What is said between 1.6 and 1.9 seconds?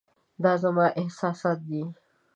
دي.